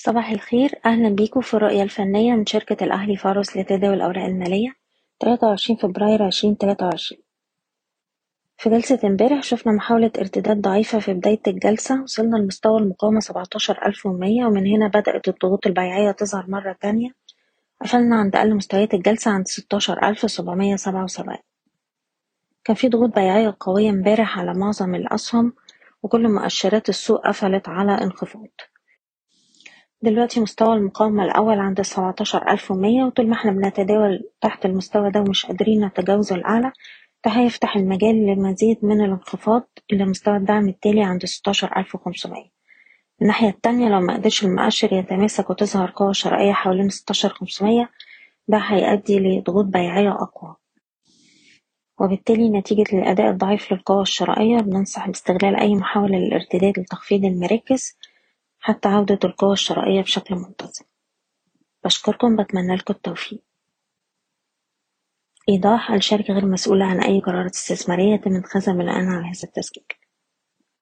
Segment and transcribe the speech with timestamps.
[0.00, 0.80] صباح الخير.
[0.86, 4.74] أهلا بيكم في الرؤية الفنية من شركة الأهلي فاروس لتداول الأوراق المالية
[5.20, 7.22] 23 فبراير 2023
[8.58, 12.02] في جلسة امبارح شفنا محاولة ارتداد ضعيفة في بداية الجلسة.
[12.02, 17.10] وصلنا لمستوى المقاومة 17100 ومن هنا بدأت الضغوط البيعية تظهر مرة تانية.
[17.82, 21.36] قفلنا عند أقل مستويات الجلسة عند 16777
[22.64, 25.52] كان في ضغوط بيعية قوية امبارح على معظم الأسهم
[26.02, 28.48] وكل مؤشرات السوق قفلت على انخفاض.
[30.02, 35.20] دلوقتي مستوى المقاومة الأول عند السبعتاشر ألف ومية وطول ما إحنا بنتداول تحت المستوى ده
[35.20, 36.72] ومش قادرين نتجاوزه الأعلى
[37.24, 42.50] ده هيفتح المجال للمزيد من الانخفاض إلى مستوى الدعم التالي عند ستاشر ألف وخمسمية.
[43.22, 47.90] الناحية التانية لو مقدرش المؤشر يتماسك وتظهر قوة شرائية حوالين ستاشر خمسمية
[48.48, 50.56] ده هيؤدي لضغوط بيعية أقوى.
[52.00, 57.98] وبالتالي نتيجة للأداء الضعيف للقوى الشرائية بننصح باستغلال أي محاولة للارتداد لتخفيض المراكز
[58.60, 60.84] حتى عودة القوى الشرائية بشكل منتظم.
[61.84, 63.42] بشكركم بتمنى لكم التوفيق.
[65.48, 69.84] إيضاح الشركة غير مسؤولة عن أي قرارات استثمارية يتم اتخاذها بناء على هذا التسجيل